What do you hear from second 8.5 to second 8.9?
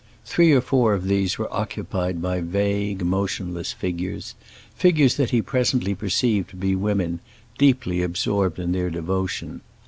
in their